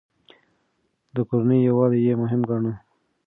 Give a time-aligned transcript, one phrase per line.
[1.15, 2.73] د کورنۍ يووالی يې مهم ګاڼه.